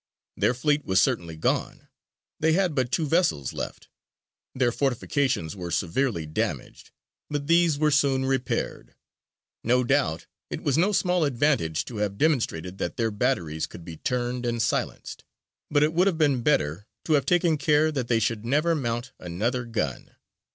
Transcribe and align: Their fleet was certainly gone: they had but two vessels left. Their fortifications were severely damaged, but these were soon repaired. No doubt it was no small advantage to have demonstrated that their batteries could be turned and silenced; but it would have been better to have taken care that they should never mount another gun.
Their 0.35 0.55
fleet 0.55 0.83
was 0.83 0.99
certainly 0.99 1.37
gone: 1.37 1.87
they 2.39 2.53
had 2.53 2.73
but 2.73 2.91
two 2.91 3.05
vessels 3.05 3.53
left. 3.53 3.87
Their 4.55 4.71
fortifications 4.71 5.55
were 5.55 5.69
severely 5.69 6.25
damaged, 6.25 6.89
but 7.29 7.45
these 7.45 7.77
were 7.77 7.91
soon 7.91 8.25
repaired. 8.25 8.95
No 9.63 9.83
doubt 9.83 10.25
it 10.49 10.63
was 10.63 10.75
no 10.75 10.91
small 10.91 11.23
advantage 11.23 11.85
to 11.85 11.97
have 11.97 12.17
demonstrated 12.17 12.79
that 12.79 12.97
their 12.97 13.11
batteries 13.11 13.67
could 13.67 13.85
be 13.85 13.97
turned 13.97 14.43
and 14.43 14.59
silenced; 14.59 15.23
but 15.69 15.83
it 15.83 15.93
would 15.93 16.07
have 16.07 16.17
been 16.17 16.41
better 16.41 16.87
to 17.05 17.13
have 17.13 17.27
taken 17.27 17.59
care 17.59 17.91
that 17.91 18.07
they 18.07 18.19
should 18.19 18.43
never 18.43 18.73
mount 18.73 19.11
another 19.19 19.65
gun. 19.65 20.15